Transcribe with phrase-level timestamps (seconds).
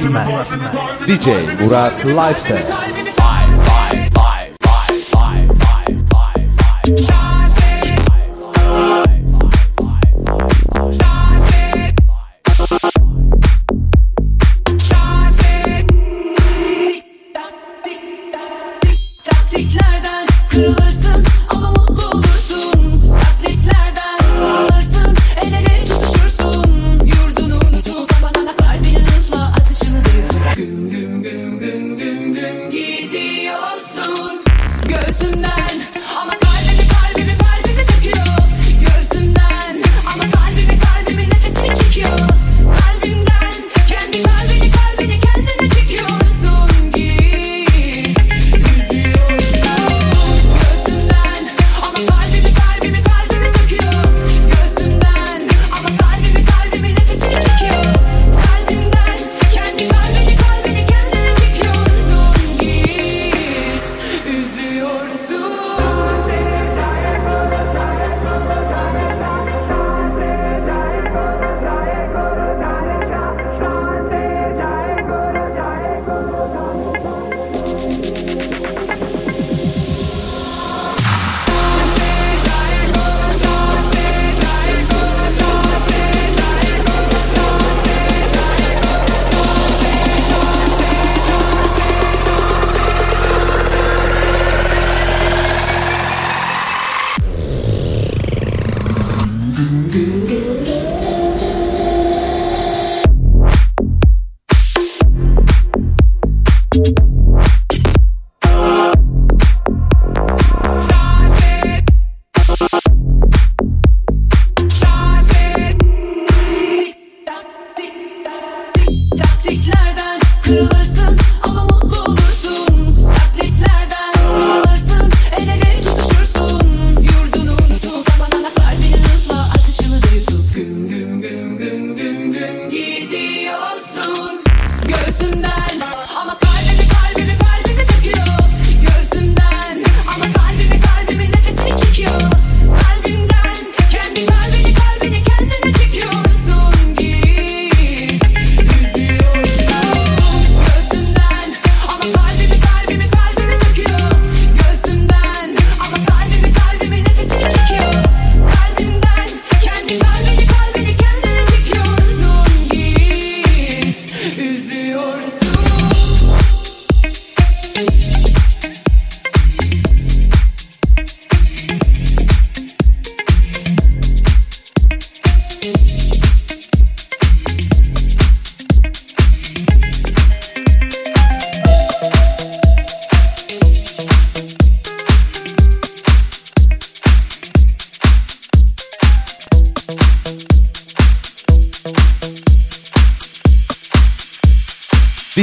[0.00, 0.26] Ümer.
[1.06, 1.28] DJ
[1.64, 3.01] Murat Lifestyle.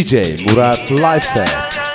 [0.09, 1.88] DJ Murat Lifestyle.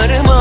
[0.00, 0.39] Yarıma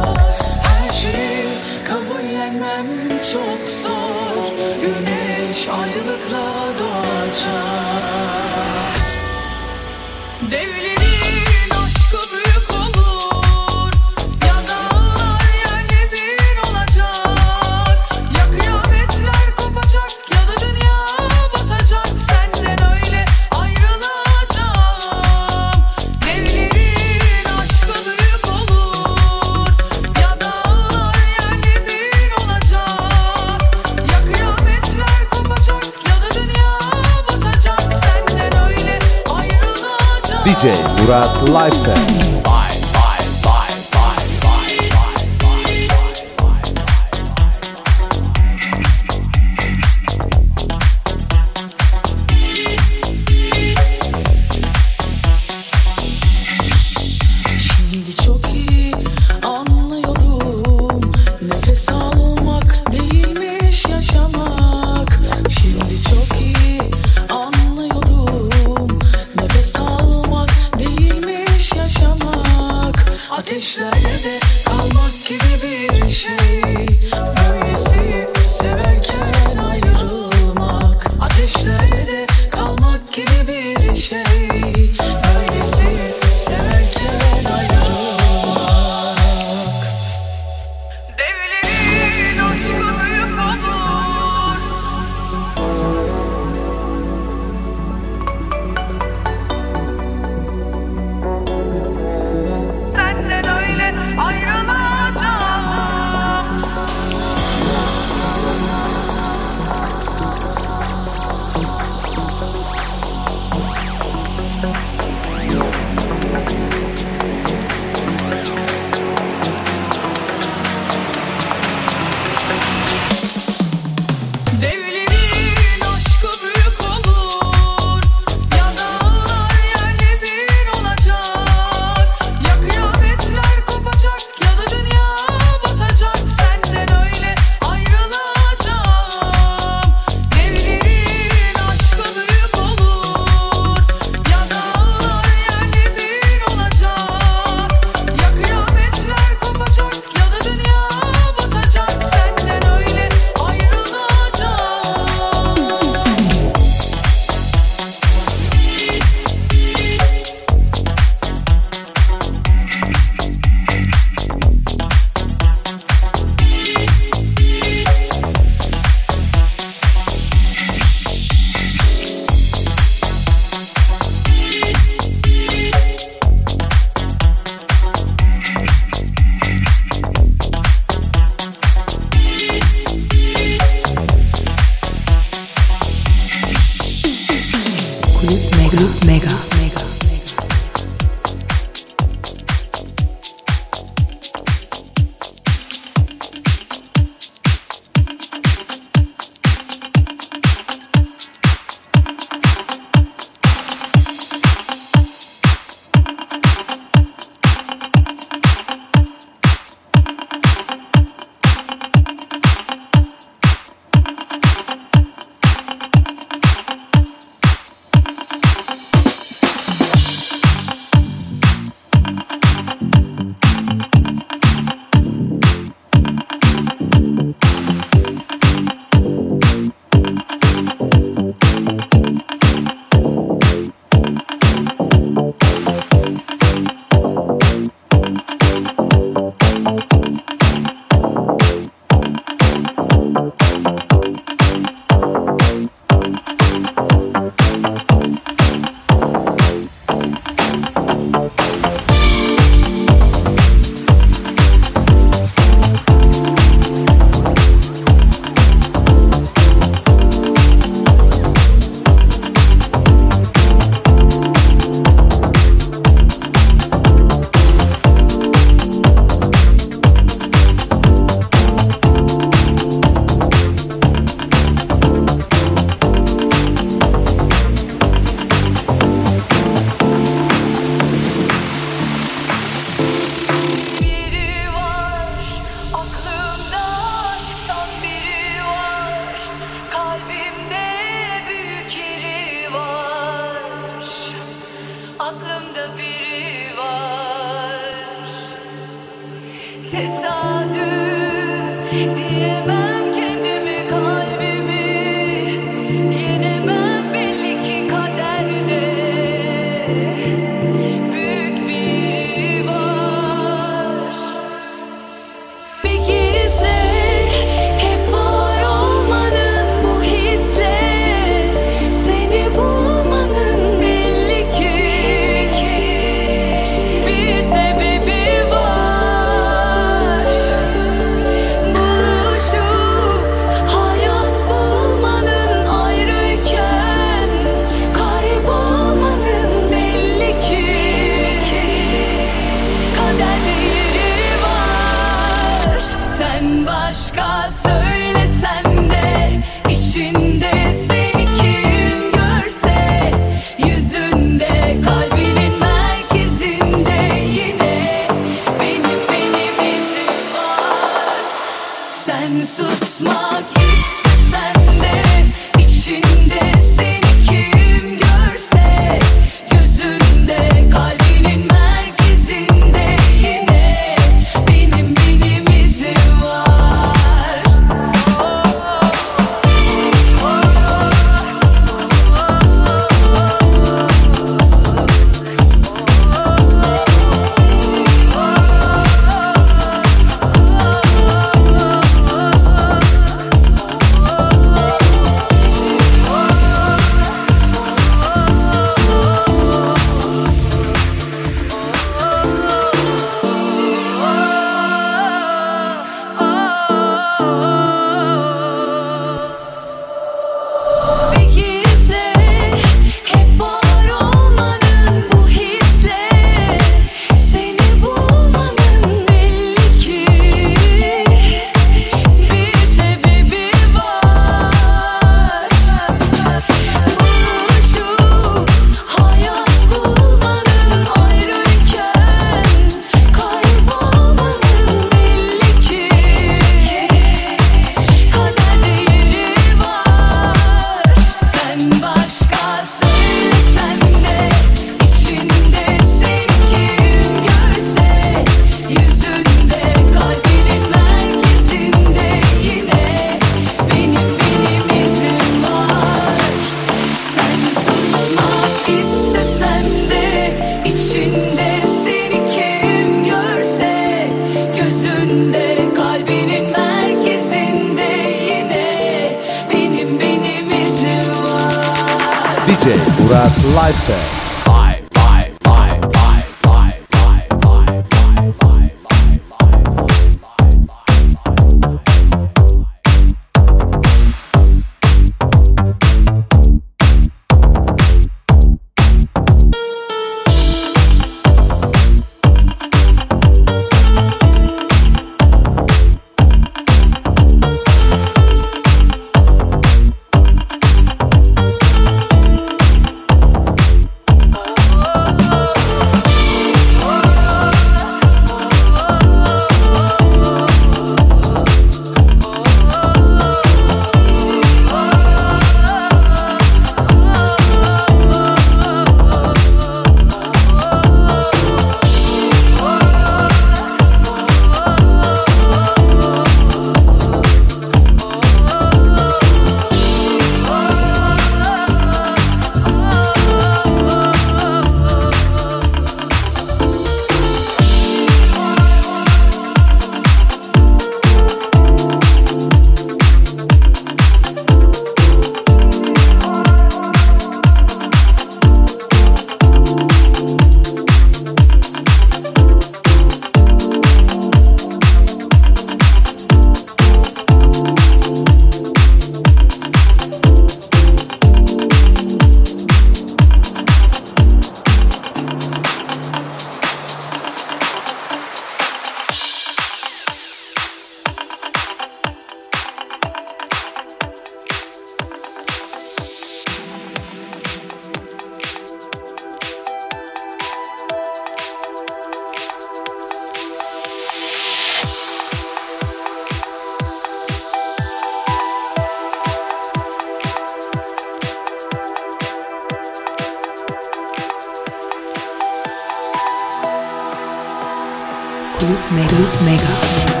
[598.41, 598.87] Kulüp Mega.
[598.89, 600.00] Kulüp Mega.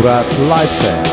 [0.00, 1.09] Murat Lifestyle.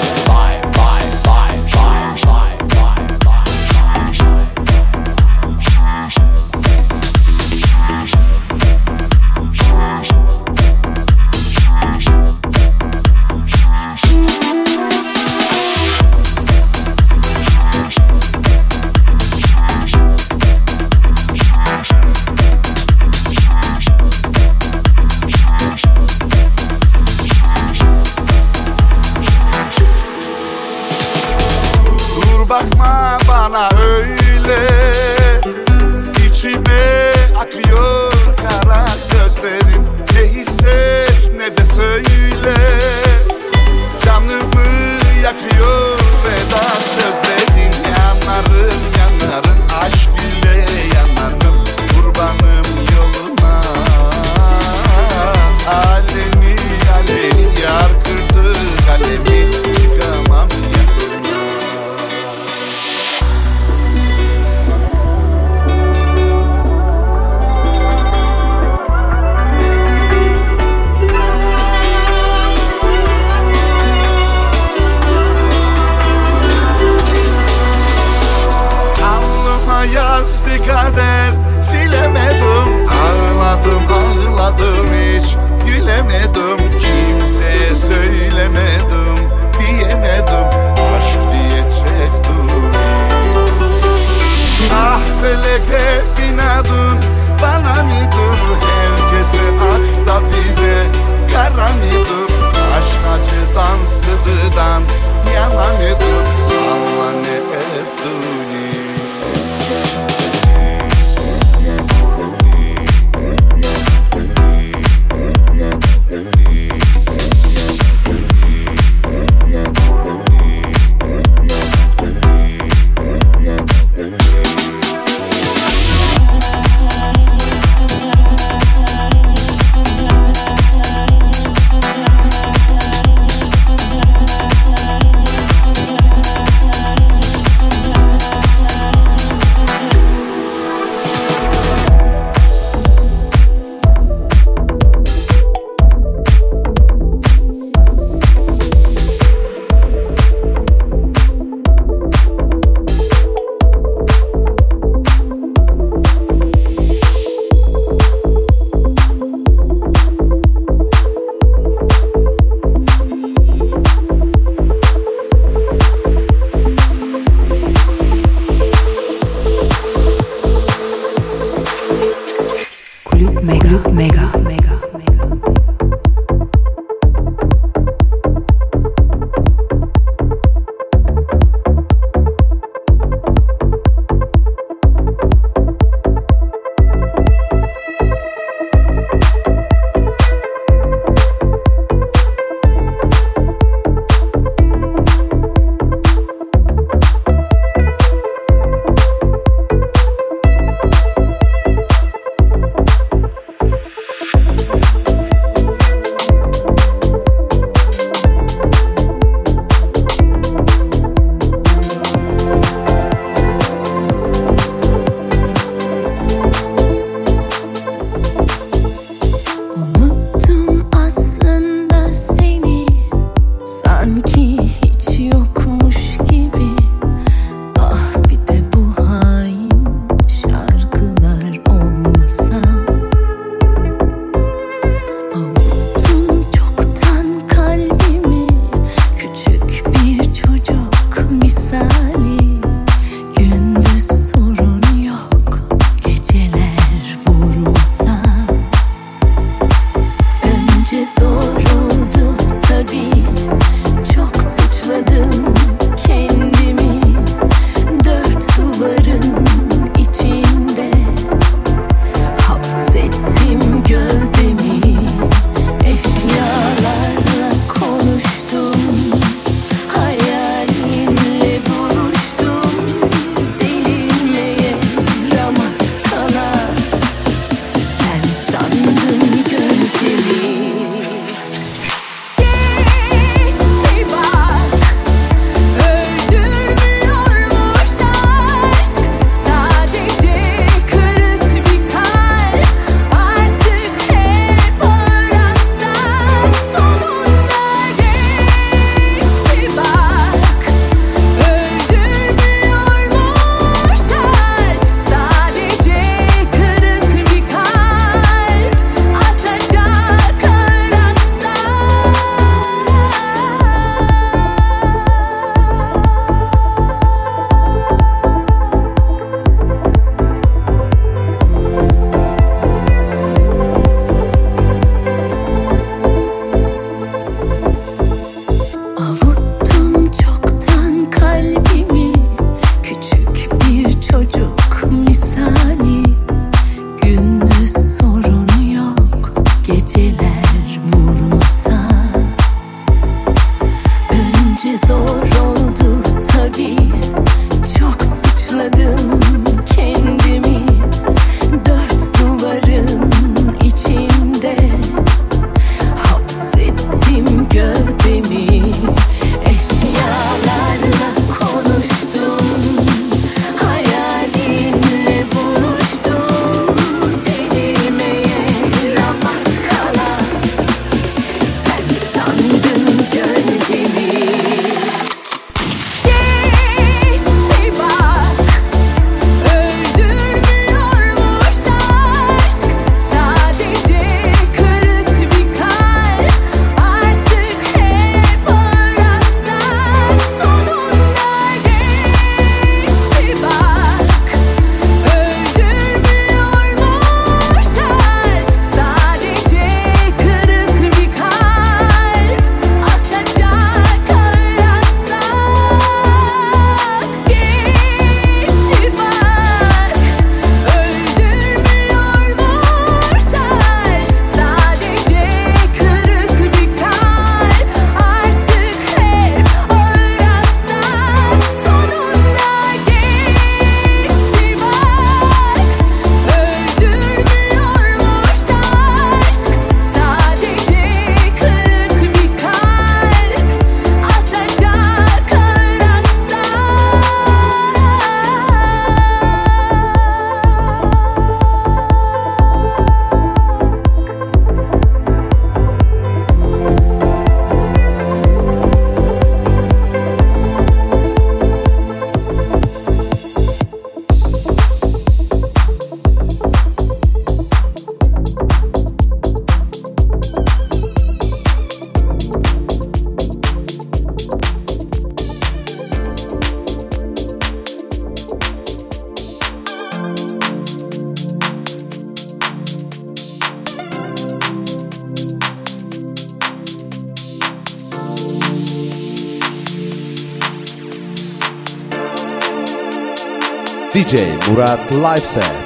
[484.47, 485.56] Murat Live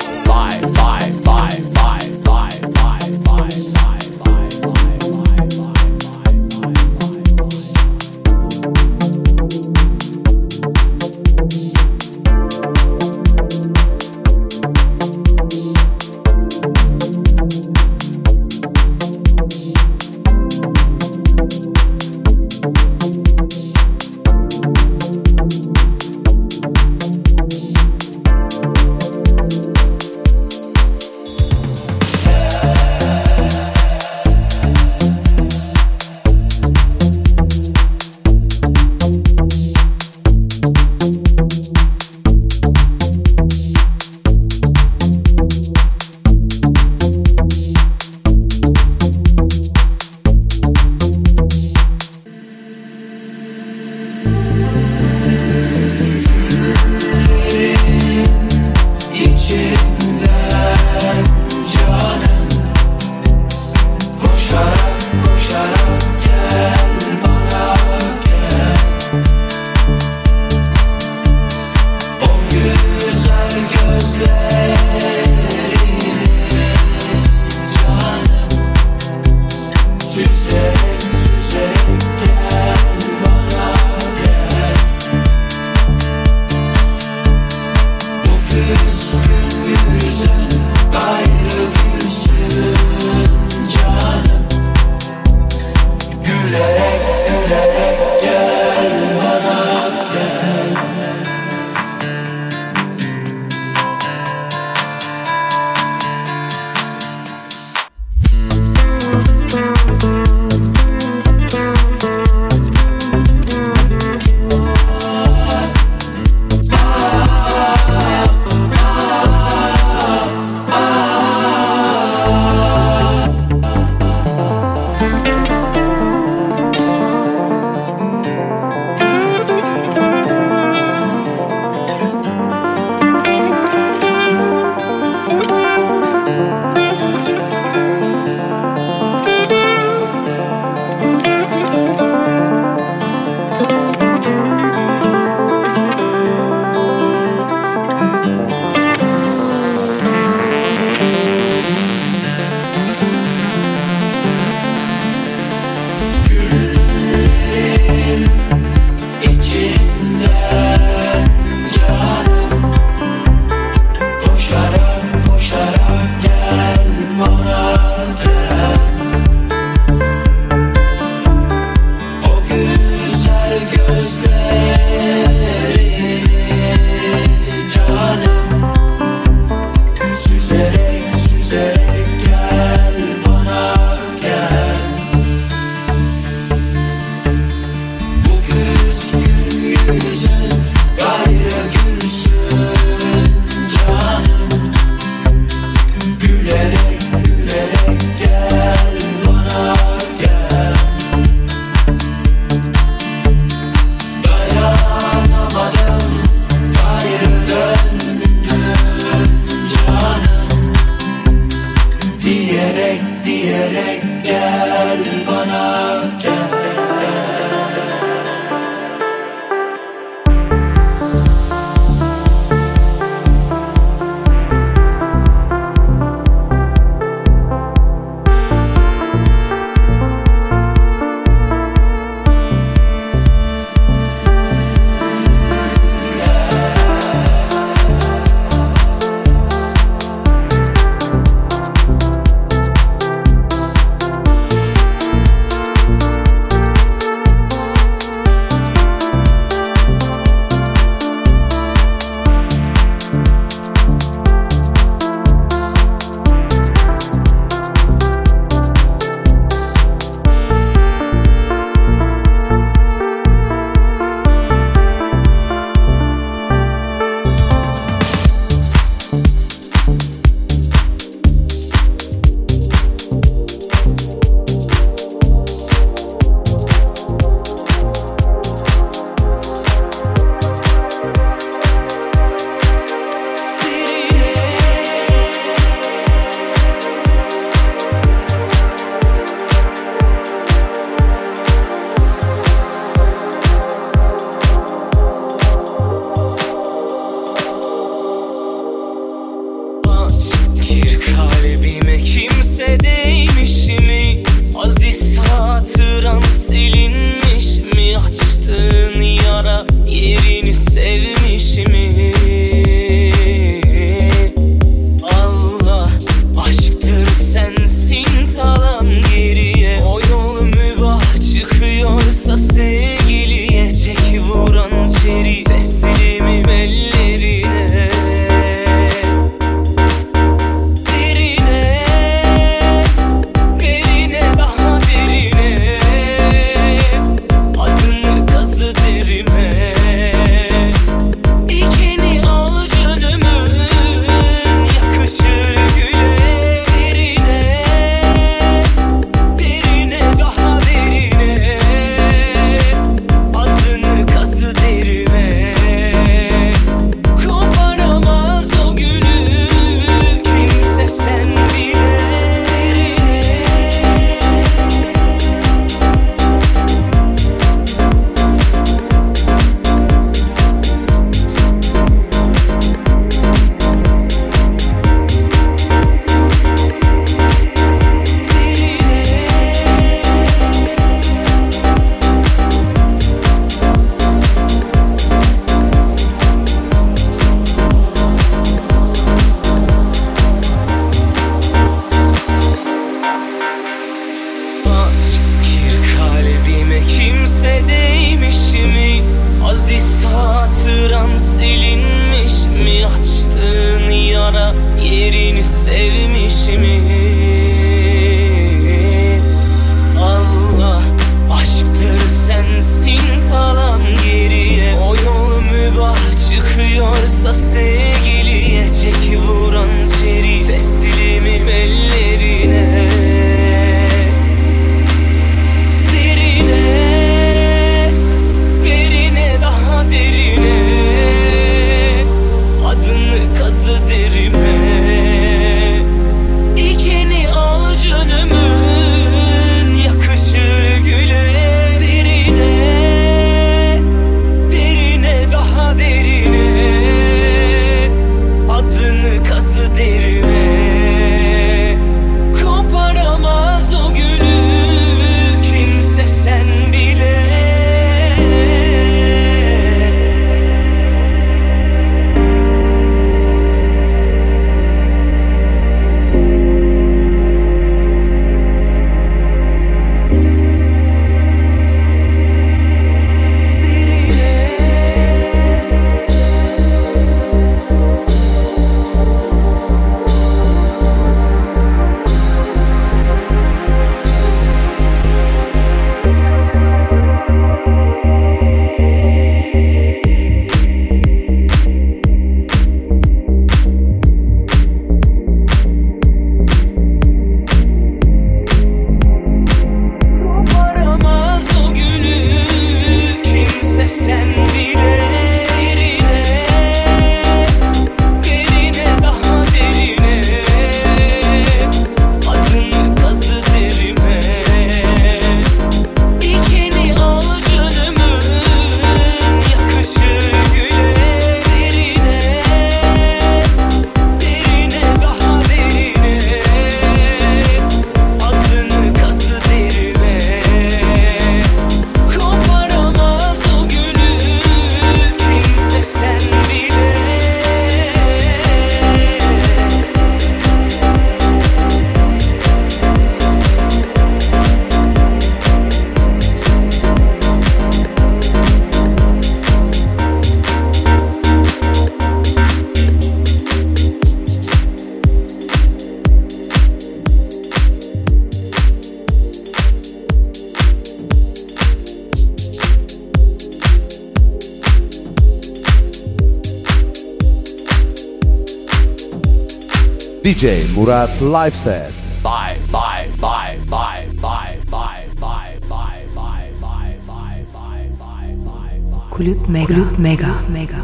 [570.23, 571.91] DJ Murat Live Set.
[572.23, 579.09] Live, live, live, live, live, live, live, live, live, live, live, live, live, live.
[579.09, 579.81] Kulüp Mega.
[579.97, 580.33] Mega.
[580.47, 580.81] Mega.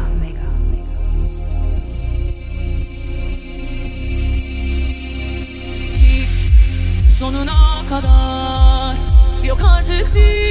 [7.18, 8.96] Sonuna kadar
[9.44, 10.47] yok artık bir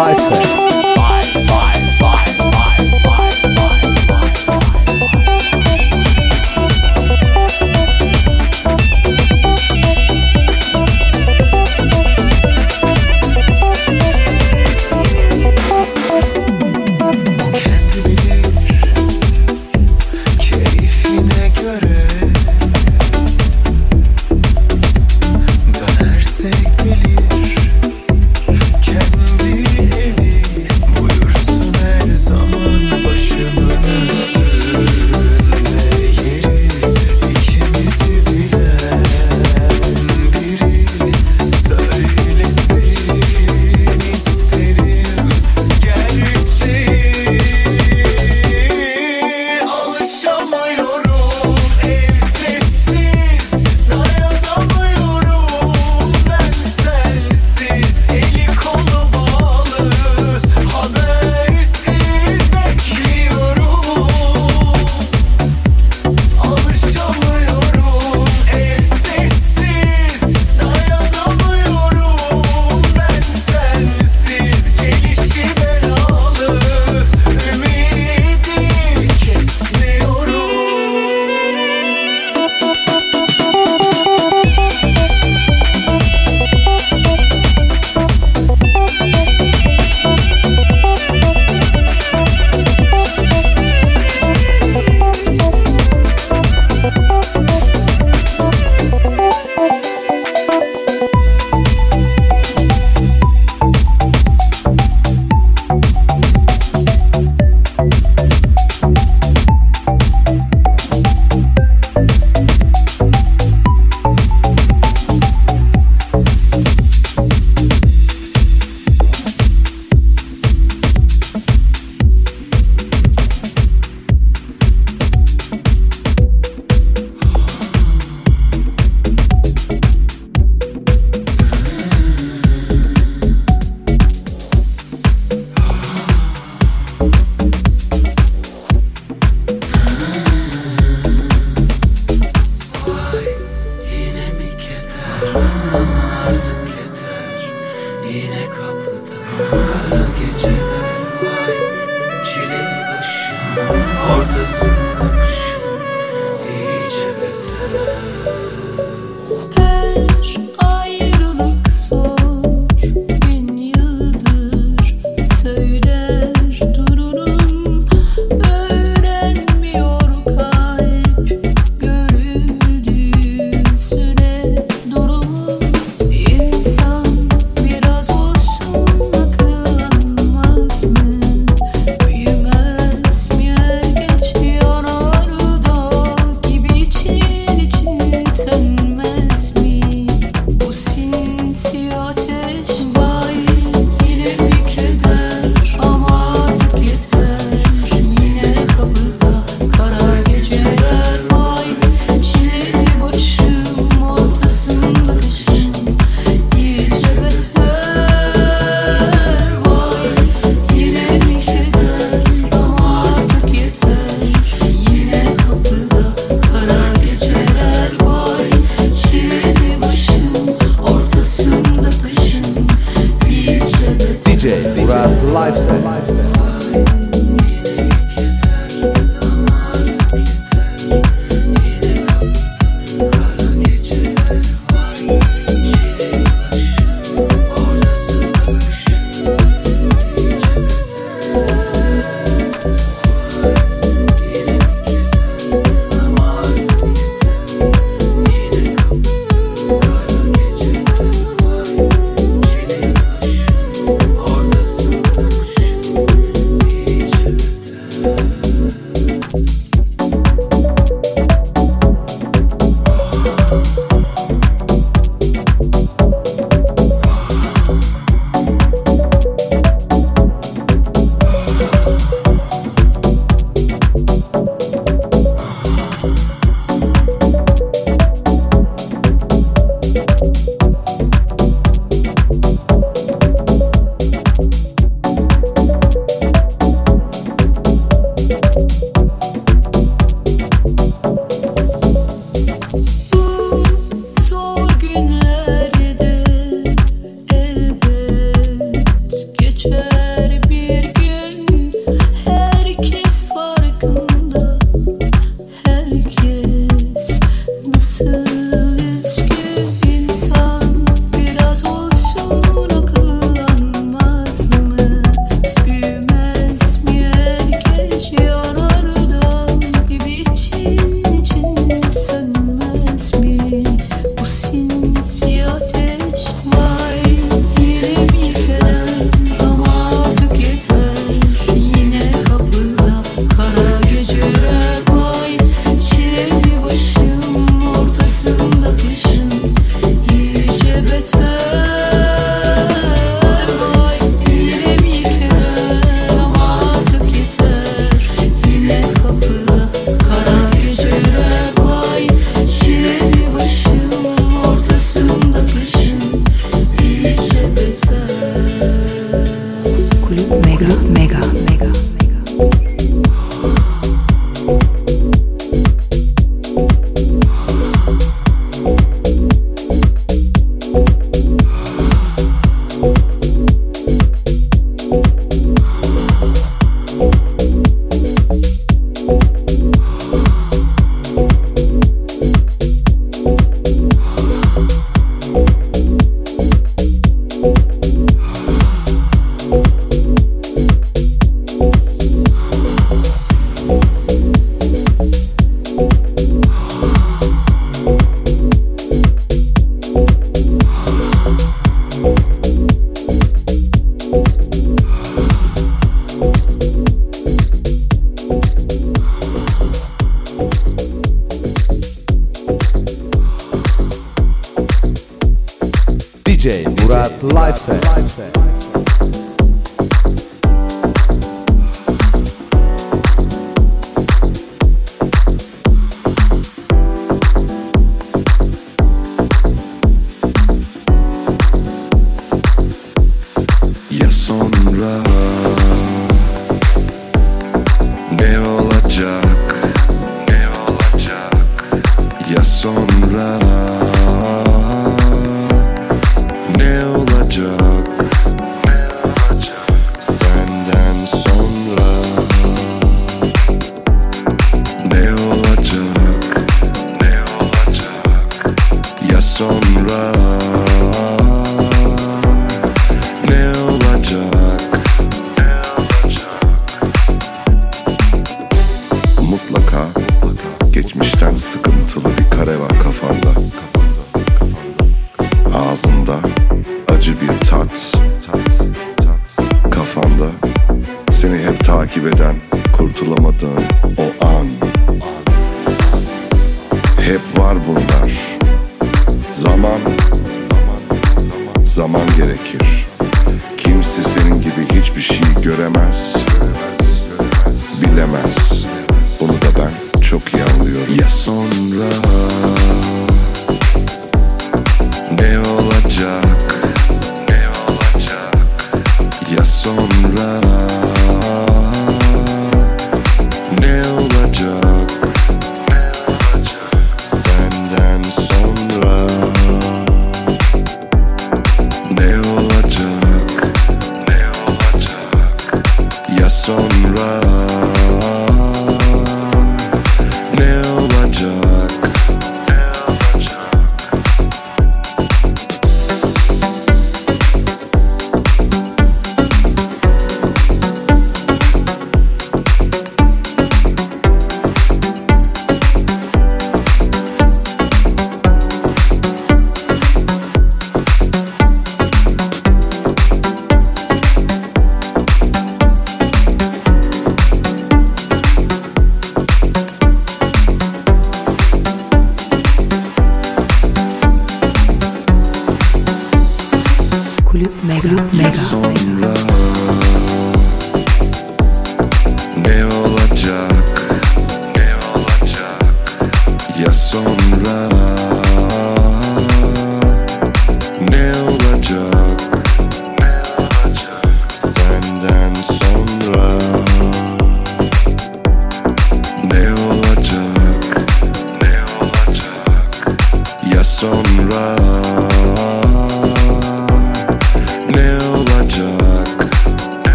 [0.00, 0.59] Set.